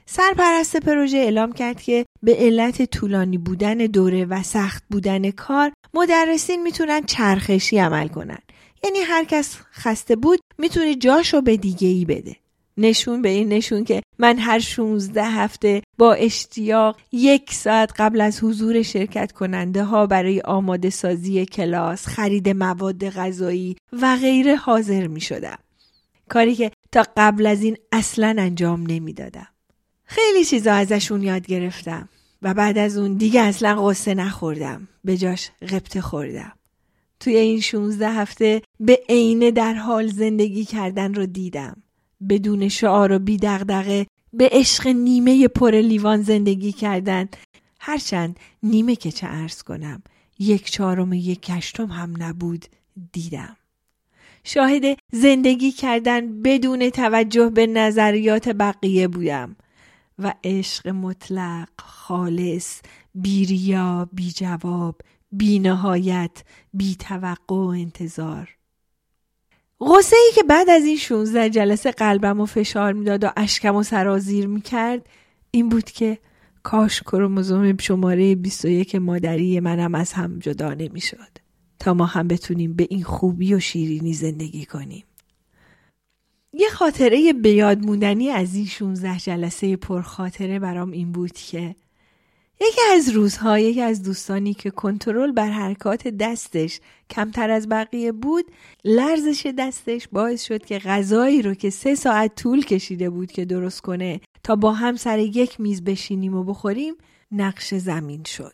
سرپرست 0.06 0.76
پروژه 0.76 1.18
اعلام 1.18 1.52
کرد 1.52 1.82
که 1.82 2.06
به 2.22 2.36
علت 2.36 2.82
طولانی 2.82 3.38
بودن 3.38 3.74
دوره 3.74 4.24
و 4.24 4.42
سخت 4.42 4.84
بودن 4.90 5.30
کار 5.30 5.72
مدرسین 5.94 6.62
می‌تونن 6.62 7.02
چرخشی 7.04 7.78
عمل 7.78 8.08
کنن. 8.08 8.38
یعنی 8.84 8.98
هر 8.98 9.24
کس 9.24 9.56
خسته 9.72 10.16
بود 10.16 10.40
می‌تونه 10.58 10.94
جاشو 10.94 11.40
به 11.40 11.56
دیگه 11.56 11.88
ای 11.88 12.04
بده. 12.04 12.36
نشون 12.76 13.22
به 13.22 13.28
این 13.28 13.48
نشون 13.48 13.84
که 13.84 14.02
من 14.18 14.38
هر 14.38 14.58
16 14.58 15.24
هفته 15.24 15.82
با 15.98 16.12
اشتیاق 16.12 16.96
یک 17.12 17.52
ساعت 17.54 17.92
قبل 17.96 18.20
از 18.20 18.44
حضور 18.44 18.82
شرکت 18.82 19.32
کننده 19.32 19.84
ها 19.84 20.06
برای 20.06 20.40
آماده 20.40 20.90
سازی 20.90 21.46
کلاس، 21.46 22.06
خرید 22.06 22.48
مواد 22.48 23.08
غذایی 23.08 23.76
و 23.92 24.16
غیره 24.16 24.56
حاضر 24.56 25.06
می 25.06 25.20
شدم. 25.20 25.58
کاری 26.28 26.54
که 26.54 26.70
تا 26.92 27.04
قبل 27.16 27.46
از 27.46 27.62
این 27.62 27.76
اصلا 27.92 28.34
انجام 28.38 28.84
نمی‌دادم. 28.88 29.48
خیلی 30.04 30.44
چیزا 30.44 30.72
ازشون 30.72 31.22
یاد 31.22 31.46
گرفتم 31.46 32.08
و 32.42 32.54
بعد 32.54 32.78
از 32.78 32.98
اون 32.98 33.14
دیگه 33.14 33.40
اصلا 33.40 33.86
قصه 33.86 34.14
نخوردم. 34.14 34.88
به 35.04 35.16
جاش 35.16 35.50
غبطه 35.62 36.00
خوردم. 36.00 36.52
توی 37.20 37.36
این 37.36 37.60
16 37.60 38.08
هفته 38.08 38.62
به 38.80 39.00
عینه 39.08 39.50
در 39.50 39.74
حال 39.74 40.06
زندگی 40.06 40.64
کردن 40.64 41.14
رو 41.14 41.26
دیدم. 41.26 41.81
بدون 42.28 42.68
شعار 42.68 43.12
و 43.12 43.18
بی 43.18 43.36
دغدغه 43.36 44.06
به 44.32 44.48
عشق 44.52 44.86
نیمه 44.88 45.48
پر 45.48 45.74
لیوان 45.74 46.22
زندگی 46.22 46.72
کردن. 46.72 47.28
هرچند 47.80 48.40
نیمه 48.62 48.96
که 48.96 49.12
چه 49.12 49.26
ارز 49.26 49.62
کنم 49.62 50.02
یک 50.38 50.70
چهارم 50.70 51.12
یک 51.12 51.42
کشتم 51.42 51.86
هم 51.86 52.14
نبود 52.18 52.64
دیدم. 53.12 53.56
شاهد 54.44 54.82
زندگی 55.12 55.72
کردن 55.72 56.42
بدون 56.42 56.90
توجه 56.90 57.50
به 57.50 57.66
نظریات 57.66 58.48
بقیه 58.48 59.08
بودم 59.08 59.56
و 60.18 60.34
عشق 60.44 60.88
مطلق 60.88 61.68
خالص 61.78 62.80
بیریا 63.14 64.08
بی 64.12 64.32
جواب 64.32 65.00
بی 65.32 65.58
نهایت 65.58 66.44
بی 66.74 66.94
توقع 66.94 67.56
و 67.56 67.58
انتظار. 67.58 68.56
غصه 69.82 70.16
ای 70.16 70.32
که 70.34 70.42
بعد 70.42 70.70
از 70.70 70.84
این 70.84 70.96
16 70.96 71.50
جلسه 71.50 71.90
قلبم 71.90 72.40
و 72.40 72.46
فشار 72.46 72.92
می‌داد 72.92 73.24
و 73.24 73.28
اشکم 73.36 73.74
و 73.74 73.82
سرازیر 73.82 74.46
می‌کرد 74.46 75.08
این 75.50 75.68
بود 75.68 75.84
که 75.84 76.18
کاش 76.62 77.00
کروموزوم 77.00 77.76
شماره 77.76 78.34
21 78.34 78.94
مادری 78.94 79.60
منم 79.60 79.94
از 79.94 80.12
هم 80.12 80.38
جدا 80.38 80.74
نمی‌شد 80.74 81.38
تا 81.78 81.94
ما 81.94 82.06
هم 82.06 82.28
بتونیم 82.28 82.74
به 82.74 82.86
این 82.90 83.02
خوبی 83.02 83.54
و 83.54 83.60
شیرینی 83.60 84.12
زندگی 84.12 84.64
کنیم. 84.64 85.04
یه 86.52 86.68
خاطره 86.68 87.32
به 87.32 87.50
یاد 87.50 87.86
موندنی 87.86 88.28
از 88.30 88.54
این 88.54 88.66
16 88.66 89.18
جلسه 89.18 89.76
پرخاطره 89.76 90.58
برام 90.58 90.90
این 90.90 91.12
بود 91.12 91.32
که 91.32 91.74
یکی 92.68 92.80
از 92.94 93.08
روزها 93.08 93.58
یکی 93.58 93.80
از 93.80 94.02
دوستانی 94.02 94.54
که 94.54 94.70
کنترل 94.70 95.32
بر 95.32 95.50
حرکات 95.50 96.08
دستش 96.08 96.80
کمتر 97.10 97.50
از 97.50 97.68
بقیه 97.68 98.12
بود 98.12 98.44
لرزش 98.84 99.46
دستش 99.58 100.08
باعث 100.08 100.44
شد 100.44 100.64
که 100.64 100.78
غذایی 100.78 101.42
رو 101.42 101.54
که 101.54 101.70
سه 101.70 101.94
ساعت 101.94 102.34
طول 102.34 102.64
کشیده 102.64 103.10
بود 103.10 103.32
که 103.32 103.44
درست 103.44 103.80
کنه 103.80 104.20
تا 104.42 104.56
با 104.56 104.72
هم 104.72 104.96
سر 104.96 105.18
یک 105.18 105.60
میز 105.60 105.84
بشینیم 105.84 106.34
و 106.34 106.44
بخوریم 106.44 106.94
نقش 107.32 107.74
زمین 107.74 108.24
شد. 108.24 108.52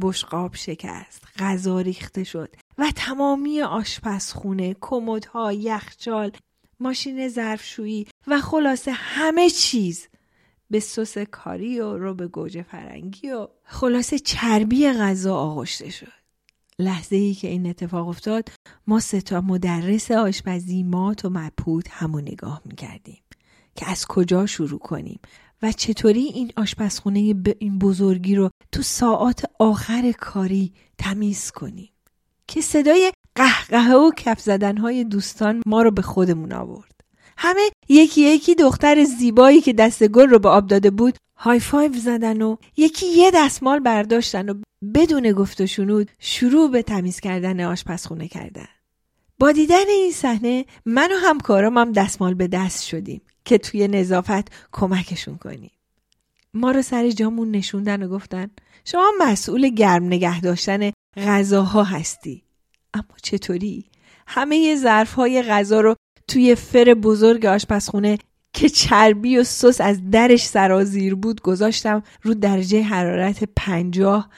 بشقاب 0.00 0.54
شکست 0.54 1.22
غذا 1.38 1.80
ریخته 1.80 2.24
شد 2.24 2.56
و 2.78 2.92
تمامی 2.96 3.62
آشپزخونه 3.62 4.76
کمدها 4.80 5.52
یخچال 5.52 6.30
ماشین 6.80 7.28
ظرفشویی 7.28 8.06
و 8.26 8.40
خلاصه 8.40 8.92
همه 8.92 9.50
چیز 9.50 10.08
به 10.70 10.80
سس 10.80 11.18
کاری 11.18 11.80
و 11.80 11.98
رو 11.98 12.14
به 12.14 12.28
گوجه 12.28 12.62
فرنگی 12.62 13.30
و 13.30 13.48
خلاصه 13.64 14.18
چربی 14.18 14.92
غذا 14.92 15.36
آغشته 15.36 15.90
شد. 15.90 16.24
لحظه 16.78 17.16
ای 17.16 17.34
که 17.34 17.48
این 17.48 17.66
اتفاق 17.66 18.08
افتاد 18.08 18.48
ما 18.86 19.00
ستا 19.00 19.40
مدرس 19.40 20.10
آشپزی 20.10 20.82
مات 20.82 21.24
و 21.24 21.30
مبهوت 21.30 21.86
همو 21.90 22.20
نگاه 22.20 22.62
می‌کردیم 22.64 23.22
که 23.76 23.90
از 23.90 24.06
کجا 24.06 24.46
شروع 24.46 24.78
کنیم 24.78 25.20
و 25.62 25.72
چطوری 25.72 26.20
این 26.20 26.52
آشپزخونه 26.56 27.34
به 27.34 27.56
این 27.58 27.78
بزرگی 27.78 28.34
رو 28.34 28.50
تو 28.72 28.82
ساعات 28.82 29.44
آخر 29.58 30.12
کاری 30.18 30.72
تمیز 30.98 31.50
کنیم 31.50 31.90
که 32.48 32.60
صدای 32.60 33.12
قهقه 33.34 33.92
و 33.92 34.10
کف 34.16 34.40
زدنهای 34.40 35.04
دوستان 35.04 35.62
ما 35.66 35.82
رو 35.82 35.90
به 35.90 36.02
خودمون 36.02 36.52
آورد. 36.52 36.93
همه 37.44 37.70
یکی 37.88 38.20
یکی 38.20 38.54
دختر 38.54 39.04
زیبایی 39.04 39.60
که 39.60 39.72
دست 39.72 40.08
گل 40.08 40.28
رو 40.28 40.38
به 40.38 40.48
آب 40.48 40.66
داده 40.66 40.90
بود 40.90 41.16
های 41.36 41.60
فایو 41.60 41.92
زدن 41.92 42.42
و 42.42 42.56
یکی 42.76 43.06
یه 43.06 43.30
دستمال 43.34 43.80
برداشتن 43.80 44.48
و 44.48 44.54
بدون 44.94 45.32
گفت 45.32 45.60
و 45.60 45.66
شنود 45.66 46.10
شروع 46.18 46.70
به 46.70 46.82
تمیز 46.82 47.20
کردن 47.20 47.60
آشپزخونه 47.60 48.28
کردن. 48.28 48.68
با 49.38 49.52
دیدن 49.52 49.88
این 49.88 50.12
صحنه 50.12 50.64
من 50.86 51.12
و 51.12 51.16
همکارام 51.16 51.78
هم 51.78 51.92
دستمال 51.92 52.34
به 52.34 52.48
دست 52.48 52.84
شدیم 52.84 53.20
که 53.44 53.58
توی 53.58 53.88
نظافت 53.88 54.50
کمکشون 54.72 55.36
کنیم. 55.36 55.72
ما 56.54 56.70
رو 56.70 56.82
سر 56.82 57.10
جامون 57.10 57.50
نشوندن 57.50 58.02
و 58.02 58.08
گفتن 58.08 58.50
شما 58.84 59.12
مسئول 59.20 59.68
گرم 59.68 60.04
نگه 60.04 60.40
داشتن 60.40 60.90
غذاها 61.16 61.82
هستی. 61.82 62.42
اما 62.94 63.16
چطوری؟ 63.22 63.84
همه 64.26 64.76
ظرف 64.76 65.12
های 65.12 65.42
غذا 65.42 65.80
رو 65.80 65.94
توی 66.28 66.54
فر 66.54 66.94
بزرگ 66.94 67.46
آشپزخونه 67.46 68.18
که 68.52 68.68
چربی 68.68 69.38
و 69.38 69.44
سس 69.44 69.80
از 69.80 70.10
درش 70.10 70.46
سرازیر 70.46 71.14
بود 71.14 71.40
گذاشتم 71.40 72.02
رو 72.22 72.34
درجه 72.34 72.82
حرارت 72.82 73.44
پنجاه 73.56 74.28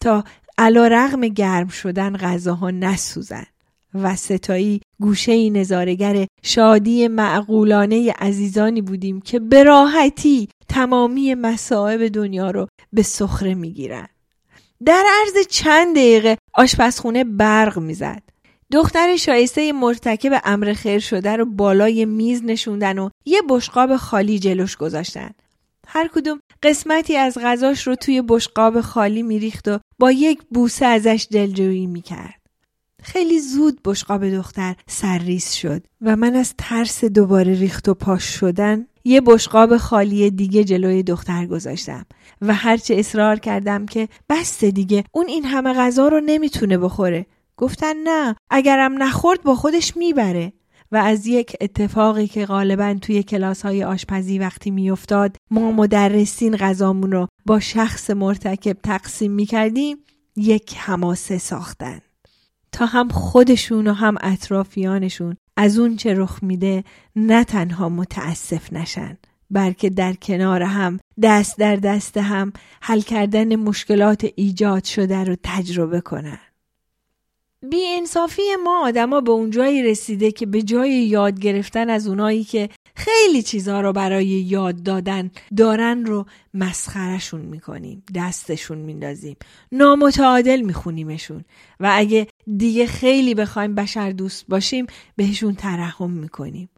تا 0.00 0.24
علا 0.58 0.86
رغم 0.86 1.20
گرم 1.20 1.68
شدن 1.68 2.16
غذاها 2.16 2.70
نسوزن 2.70 3.46
و 3.94 4.16
ستایی 4.16 4.80
گوشه 5.00 5.50
نظارگر 5.50 6.26
شادی 6.42 7.08
معقولانه 7.08 8.12
عزیزانی 8.12 8.80
بودیم 8.82 9.20
که 9.20 9.38
به 9.38 9.62
راحتی 9.62 10.48
تمامی 10.68 11.34
مصائب 11.34 12.08
دنیا 12.08 12.50
رو 12.50 12.66
به 12.92 13.02
سخره 13.02 13.54
می‌گیرن. 13.54 14.08
در 14.84 15.04
عرض 15.20 15.46
چند 15.46 15.96
دقیقه 15.96 16.38
آشپزخونه 16.54 17.24
برق 17.24 17.78
می‌زد. 17.78 18.22
دختر 18.74 19.16
شایسته 19.16 19.72
مرتکب 19.72 20.40
امر 20.44 20.72
خیر 20.72 20.98
شده 20.98 21.36
رو 21.36 21.44
بالای 21.44 22.04
میز 22.04 22.44
نشوندن 22.44 22.98
و 22.98 23.10
یه 23.24 23.42
بشقاب 23.48 23.96
خالی 23.96 24.38
جلوش 24.38 24.76
گذاشتن. 24.76 25.30
هر 25.86 26.08
کدوم 26.08 26.40
قسمتی 26.62 27.16
از 27.16 27.38
غذاش 27.38 27.86
رو 27.86 27.94
توی 27.94 28.22
بشقاب 28.28 28.80
خالی 28.80 29.22
میریخت 29.22 29.68
و 29.68 29.78
با 29.98 30.12
یک 30.12 30.42
بوسه 30.50 30.86
ازش 30.86 31.26
دلجویی 31.30 31.86
می‌کرد. 31.86 32.40
خیلی 33.02 33.40
زود 33.40 33.80
بشقاب 33.84 34.30
دختر 34.30 34.74
سرریز 34.86 35.52
شد 35.52 35.82
و 36.00 36.16
من 36.16 36.34
از 36.34 36.54
ترس 36.58 37.04
دوباره 37.04 37.54
ریخت 37.54 37.88
و 37.88 37.94
پاش 37.94 38.24
شدن 38.24 38.86
یه 39.04 39.20
بشقاب 39.20 39.76
خالی 39.76 40.30
دیگه 40.30 40.64
جلوی 40.64 41.02
دختر 41.02 41.46
گذاشتم 41.46 42.06
و 42.42 42.54
هرچه 42.54 42.94
اصرار 42.94 43.38
کردم 43.38 43.86
که 43.86 44.08
بس 44.28 44.64
دیگه 44.64 45.04
اون 45.12 45.26
این 45.28 45.44
همه 45.44 45.72
غذا 45.72 46.08
رو 46.08 46.20
نمی‌تونه 46.20 46.78
بخوره 46.78 47.26
گفتن 47.56 47.96
نه 48.04 48.36
اگرم 48.50 49.02
نخورد 49.02 49.42
با 49.42 49.54
خودش 49.54 49.96
می‌بره. 49.96 50.52
و 50.92 50.96
از 50.96 51.26
یک 51.26 51.56
اتفاقی 51.60 52.26
که 52.26 52.46
غالبا 52.46 52.94
توی 53.02 53.22
کلاس 53.22 53.62
های 53.62 53.84
آشپزی 53.84 54.38
وقتی 54.38 54.70
میافتاد 54.70 55.36
ما 55.50 55.72
مدرسین 55.72 56.56
غذامون 56.56 57.12
رو 57.12 57.28
با 57.46 57.60
شخص 57.60 58.10
مرتکب 58.10 58.76
تقسیم 58.82 59.32
می‌کردیم 59.32 59.96
یک 60.36 60.74
حماسه 60.76 61.38
ساختن. 61.38 62.00
تا 62.72 62.86
هم 62.86 63.08
خودشون 63.08 63.86
و 63.86 63.92
هم 63.92 64.14
اطرافیانشون 64.20 65.36
از 65.56 65.78
اون 65.78 65.96
چه 65.96 66.14
رخ 66.14 66.42
میده 66.42 66.84
نه 67.16 67.44
تنها 67.44 67.88
متاسف 67.88 68.72
نشن 68.72 69.18
بلکه 69.50 69.90
در 69.90 70.12
کنار 70.12 70.62
هم 70.62 71.00
دست 71.22 71.58
در 71.58 71.76
دست 71.76 72.16
هم 72.16 72.52
حل 72.82 73.00
کردن 73.00 73.56
مشکلات 73.56 74.26
ایجاد 74.36 74.84
شده 74.84 75.24
رو 75.24 75.36
تجربه 75.42 76.00
کنن. 76.00 76.38
بی 77.70 77.86
انصافی 77.86 78.42
ما 78.64 78.86
آدما 78.86 79.20
به 79.20 79.30
اون 79.30 79.50
جایی 79.50 79.82
رسیده 79.82 80.32
که 80.32 80.46
به 80.46 80.62
جای 80.62 80.90
یاد 80.90 81.40
گرفتن 81.40 81.90
از 81.90 82.06
اونایی 82.06 82.44
که 82.44 82.68
خیلی 82.96 83.42
چیزها 83.42 83.80
رو 83.80 83.92
برای 83.92 84.26
یاد 84.26 84.82
دادن 84.82 85.30
دارن 85.56 86.04
رو 86.04 86.26
مسخرشون 86.54 87.40
می‌کنیم 87.40 88.02
دستشون 88.14 88.78
میندازیم. 88.78 89.36
نامتعادل 89.72 90.60
میخونیمشون. 90.60 91.44
و 91.80 91.90
اگه 91.94 92.26
دیگه 92.56 92.86
خیلی 92.86 93.34
بخوایم 93.34 93.74
بشر 93.74 94.10
دوست 94.10 94.44
باشیم 94.48 94.86
بهشون 95.16 95.54
ترحم 95.54 96.10
می‌کنیم. 96.10 96.70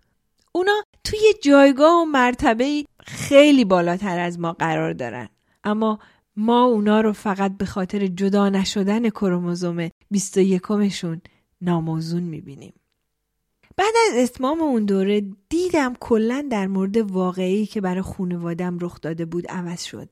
اونا 0.52 0.82
توی 1.04 1.34
جایگاه 1.42 2.02
و 2.02 2.04
مرتبه 2.04 2.84
خیلی 3.06 3.64
بالاتر 3.64 4.18
از 4.18 4.38
ما 4.40 4.52
قرار 4.52 4.92
دارن. 4.92 5.28
اما 5.64 5.98
ما 6.36 6.64
اونا 6.64 7.00
رو 7.00 7.12
فقط 7.12 7.56
به 7.56 7.64
خاطر 7.64 8.06
جدا 8.06 8.48
نشدن 8.48 9.08
کروموزوم 9.08 9.88
21 10.10 10.70
مشون 10.70 11.20
ناموزون 11.60 12.22
می‌بینیم. 12.22 12.72
بعد 13.76 13.94
از 14.08 14.18
اتمام 14.18 14.60
اون 14.60 14.84
دوره 14.84 15.22
دیدم 15.48 15.94
کلا 16.00 16.48
در 16.50 16.66
مورد 16.66 16.96
واقعی 16.96 17.66
که 17.66 17.80
برای 17.80 18.02
خونوادم 18.02 18.78
رخ 18.78 19.00
داده 19.00 19.24
بود 19.24 19.46
عوض 19.48 19.82
شد. 19.82 20.08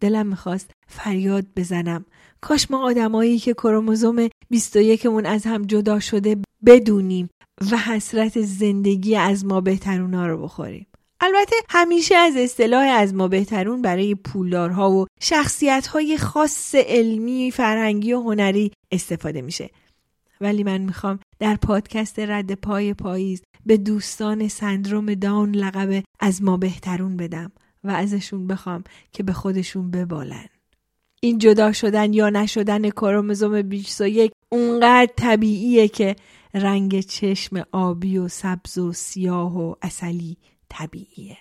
دلم 0.00 0.26
می‌خواست 0.26 0.70
فریاد 0.86 1.46
بزنم 1.56 2.04
کاش 2.40 2.70
ما 2.70 2.86
آدمایی 2.86 3.38
که 3.38 3.54
کروموزوم 3.54 4.28
21 4.50 5.06
مون 5.06 5.26
از 5.26 5.44
هم 5.44 5.62
جدا 5.62 6.00
شده 6.00 6.36
بدونیم 6.66 7.28
و 7.70 7.76
حسرت 7.76 8.40
زندگی 8.40 9.16
از 9.16 9.44
ما 9.44 9.60
بهتر 9.60 10.00
اونا 10.00 10.26
رو 10.26 10.42
بخوریم. 10.42 10.86
البته 11.24 11.56
همیشه 11.68 12.14
از 12.14 12.36
اصطلاح 12.36 12.88
از 12.88 13.14
ما 13.14 13.28
بهترون 13.28 13.82
برای 13.82 14.14
پولدارها 14.14 14.90
و 14.90 15.06
شخصیت 15.20 15.88
خاص 16.18 16.74
علمی، 16.74 17.50
فرهنگی 17.50 18.12
و 18.12 18.20
هنری 18.20 18.72
استفاده 18.92 19.42
میشه. 19.42 19.70
ولی 20.40 20.64
من 20.64 20.78
می‌خوام 20.78 21.18
در 21.38 21.56
پادکست 21.56 22.18
رد 22.18 22.54
پای 22.54 22.94
پاییز 22.94 23.42
به 23.66 23.76
دوستان 23.76 24.48
سندروم 24.48 25.14
داون 25.14 25.54
لقب 25.54 26.04
از 26.20 26.42
ما 26.42 26.56
بهترون 26.56 27.16
بدم 27.16 27.52
و 27.84 27.90
ازشون 27.90 28.46
بخوام 28.46 28.84
که 29.12 29.22
به 29.22 29.32
خودشون 29.32 29.90
ببالن. 29.90 30.46
این 31.20 31.38
جدا 31.38 31.72
شدن 31.72 32.12
یا 32.12 32.30
نشدن 32.30 32.90
کروموزوم 32.90 33.62
21 33.62 34.32
اونقدر 34.48 35.12
طبیعیه 35.16 35.88
که 35.88 36.16
رنگ 36.54 37.00
چشم 37.00 37.62
آبی 37.72 38.18
و 38.18 38.28
سبز 38.28 38.78
و 38.78 38.92
سیاه 38.92 39.58
و 39.60 39.74
اصلی 39.82 40.36
طبیعیه. 40.70 41.38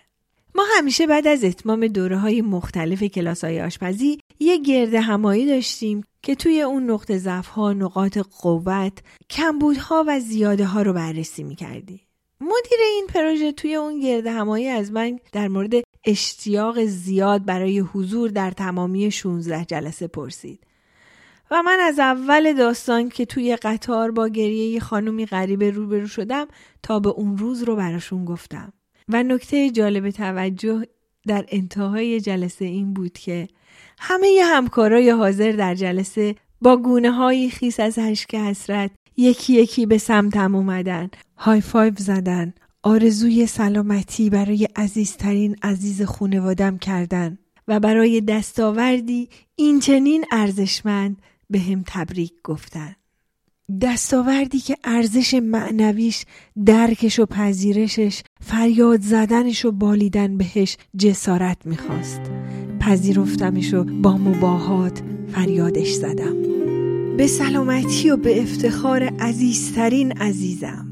ما 0.55 0.63
همیشه 0.77 1.07
بعد 1.07 1.27
از 1.27 1.43
اتمام 1.43 1.87
دوره 1.87 2.17
های 2.17 2.41
مختلف 2.41 3.03
کلاس 3.03 3.43
های 3.43 3.61
آشپزی 3.61 4.19
یه 4.39 4.57
گرد 4.57 4.93
همایی 4.93 5.45
داشتیم 5.45 6.03
که 6.21 6.35
توی 6.35 6.61
اون 6.61 6.89
نقطه 6.89 7.17
ضعف 7.17 7.47
ها، 7.47 7.73
نقاط 7.73 8.17
قوت، 8.17 8.93
کمبودها 9.29 10.03
و 10.07 10.19
زیاده 10.19 10.65
ها 10.65 10.81
رو 10.81 10.93
بررسی 10.93 11.43
می 11.43 11.55
کردی. 11.55 12.01
مدیر 12.41 12.79
این 12.93 13.07
پروژه 13.07 13.51
توی 13.51 13.75
اون 13.75 13.99
گرد 13.99 14.27
همایی 14.27 14.67
از 14.67 14.91
من 14.91 15.19
در 15.31 15.47
مورد 15.47 15.73
اشتیاق 16.05 16.85
زیاد 16.85 17.45
برای 17.45 17.79
حضور 17.79 18.29
در 18.29 18.51
تمامی 18.51 19.11
16 19.11 19.65
جلسه 19.65 20.07
پرسید. 20.07 20.67
و 21.51 21.63
من 21.63 21.79
از 21.79 21.99
اول 21.99 22.53
داستان 22.53 23.09
که 23.09 23.25
توی 23.25 23.55
قطار 23.55 24.11
با 24.11 24.27
گریه 24.27 24.79
خانومی 24.79 25.25
غریبه 25.25 25.71
روبرو 25.71 26.07
شدم 26.07 26.47
تا 26.83 26.99
به 26.99 27.09
اون 27.09 27.37
روز 27.37 27.63
رو 27.63 27.75
براشون 27.75 28.25
گفتم. 28.25 28.73
و 29.09 29.23
نکته 29.23 29.69
جالب 29.69 30.09
توجه 30.09 30.83
در 31.27 31.45
انتهای 31.47 32.21
جلسه 32.21 32.65
این 32.65 32.93
بود 32.93 33.13
که 33.13 33.47
همه 33.99 34.27
ی 34.27 34.39
همکارای 34.39 35.09
حاضر 35.09 35.51
در 35.51 35.75
جلسه 35.75 36.35
با 36.61 36.77
گونه 36.77 37.11
های 37.11 37.49
خیس 37.49 37.79
از 37.79 37.99
هشک 37.99 38.35
حسرت 38.35 38.91
یکی 39.17 39.53
یکی 39.53 39.85
به 39.85 39.97
سمتم 39.97 40.55
اومدن 40.55 41.09
های 41.37 41.61
فایو 41.61 41.93
زدن 41.97 42.53
آرزوی 42.83 43.47
سلامتی 43.47 44.29
برای 44.29 44.67
عزیزترین 44.75 45.55
عزیز 45.63 46.01
خونوادم 46.01 46.77
کردن 46.77 47.37
و 47.67 47.79
برای 47.79 48.21
دستاوردی 48.21 49.29
این 49.55 49.79
چنین 49.79 50.25
ارزشمند 50.31 51.21
به 51.49 51.59
هم 51.59 51.83
تبریک 51.87 52.33
گفتن. 52.43 52.95
دستاوردی 53.81 54.59
که 54.59 54.77
ارزش 54.83 55.33
معنویش 55.33 56.25
درکش 56.65 57.19
و 57.19 57.25
پذیرشش 57.25 58.21
فریاد 58.41 59.01
زدنش 59.01 59.65
و 59.65 59.71
بالیدن 59.71 60.37
بهش 60.37 60.77
جسارت 60.97 61.57
می‌خواست. 61.65 62.21
پذیرفتمش 62.79 63.73
و 63.73 63.83
با 63.83 64.17
مباهات 64.17 65.01
فریادش 65.27 65.91
زدم. 65.91 66.35
به 67.17 67.27
سلامتی 67.27 68.09
و 68.09 68.17
به 68.17 68.41
افتخار 68.41 69.03
عزیزترین 69.03 70.11
عزیزم. 70.11 70.87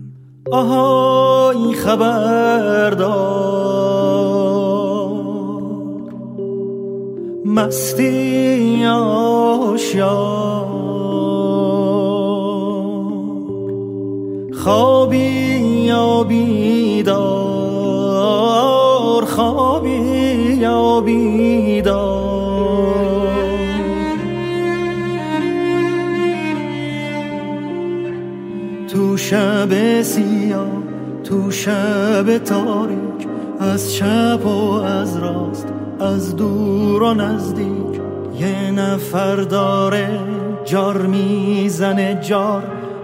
آها 0.52 1.52
این 1.56 1.76
مستی 7.46 8.86
آشیان 8.86 10.81
خوابی 14.64 15.18
یا 15.86 16.24
بیدار؟ 16.24 17.16
خوابی 19.26 19.98
یا 20.60 21.02
بیدار؟ 21.02 22.52
تو 28.94 29.18
شب 29.18 30.02
سیاه 30.02 30.68
تو 31.24 31.52
شب 31.52 32.38
تاریک 32.38 33.28
از 33.60 33.94
چپ 33.94 34.46
و 34.46 34.72
از 34.74 35.18
راست 35.18 35.68
از 36.00 36.36
دور 36.36 37.04
و 37.04 37.14
نزدیک 37.14 38.02
یه 38.40 38.72
نفر 38.72 39.36
داره 39.36 40.20
جار 40.66 40.98
می‌زنه 40.98 42.20
جار. 42.22 42.81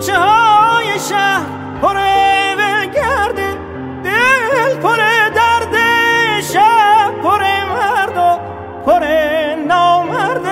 کوچه 0.00 0.18
های 0.18 0.98
شهر 1.08 1.42
به 2.56 2.86
گرده 2.94 3.54
دل 4.04 4.76
پر 4.82 4.96
درد 5.34 5.74
شب 6.42 7.12
پره 7.22 7.64
مرد 7.64 8.16
و 8.16 8.38
پره 8.90 9.56
نامرده 9.68 10.50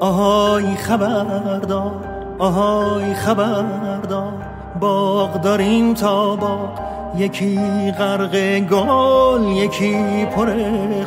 آهای 0.00 0.76
خبردار 0.76 1.92
آهای 2.38 3.14
خبردار 3.14 4.32
باغ 4.80 5.40
داریم 5.40 5.94
تا 5.94 6.36
باغ 6.36 6.80
یکی 7.16 7.60
غرق 7.98 8.58
گل 8.58 9.42
یکی 9.44 10.26
پر 10.26 10.46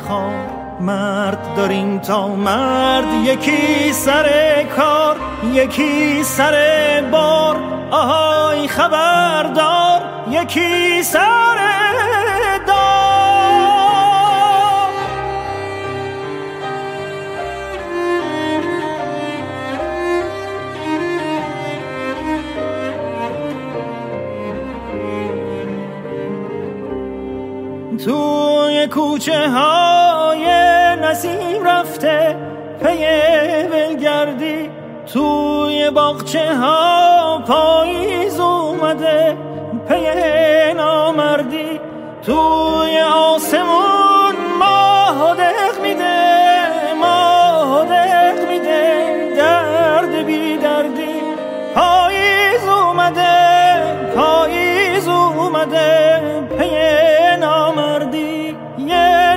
خار. 0.08 0.53
مرد 0.80 1.54
داریم 1.56 1.98
تا 1.98 2.28
مرد 2.28 3.14
یکی 3.24 3.92
سر 3.92 4.28
کار 4.76 5.16
یکی 5.52 6.22
سر 6.22 6.54
بار. 7.12 7.56
آهای 7.90 8.68
خبردار 8.68 10.02
یکی 10.30 11.02
سر 11.02 11.63
کوچه 28.86 29.48
های 29.48 30.46
نسیم 31.02 31.64
رفته 31.64 32.36
پی 32.82 33.04
ولگردی 33.72 34.70
توی 35.12 35.90
باغچه 35.90 36.54
ها 36.54 37.44
پاییز 37.46 38.40
اومده 38.40 39.36
پی 39.88 40.74
نامردی. 40.76 41.80
توی 42.22 43.00
آسمون 43.00 44.36
ماه 44.58 45.36
دق 45.36 45.80
میده 45.82 46.94
ماه 47.00 47.84
دق 47.84 48.48
میده. 48.48 49.34
درد 49.36 50.26
بی 50.26 50.56
دردی. 50.56 51.14
پاییز 51.74 52.68
اومده 52.68 53.82
پاییز 54.16 55.08
اومده. 55.08 56.13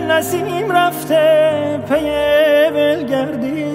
نسیم 0.08 0.72
رفته 0.72 1.80
پی 1.90 2.10
ولگردی. 2.76 3.66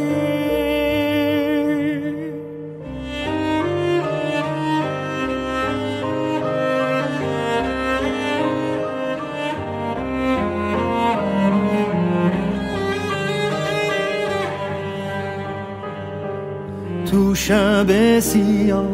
تو 17.11 17.35
شب 17.35 18.19
سیاه 18.19 18.87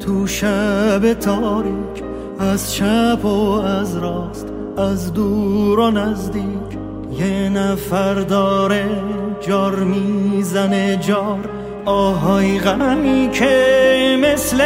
تو 0.00 0.26
شب 0.26 1.14
تاریک 1.14 2.04
از 2.40 2.74
چپ 2.74 3.24
و 3.24 3.52
از 3.52 3.96
راست 3.96 4.46
از 4.76 5.12
دور 5.12 5.78
و 5.78 5.90
نزدیک. 5.90 6.59
یه 7.20 7.48
نفر 7.48 8.14
داره 8.14 8.84
جار 9.40 9.76
می‌زنه 9.76 10.96
جار. 10.96 11.48
آهای 11.84 12.58
غمی 12.58 13.30
که 13.32 14.18
مثل 14.22 14.60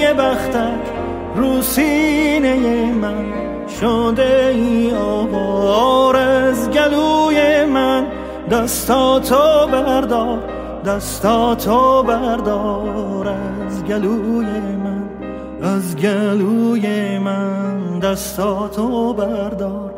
یه 0.00 0.14
بختک 0.14 0.84
رو 1.36 1.62
سینه 1.62 2.92
من 2.92 3.24
شده 3.80 4.52
ای 4.54 4.94
آوار 4.94 6.16
از 6.16 6.70
گلوی 6.70 7.64
من 7.64 8.06
دستاتو 8.50 9.66
بردار 9.72 10.38
دستاتو 10.86 12.02
بردار. 12.02 13.28
از 13.28 13.84
گلوی 13.84 14.46
من 14.84 15.02
از 15.62 15.96
گلوی 15.96 17.18
من 17.18 17.98
دستاتو 17.98 19.12
بردار. 19.12 19.97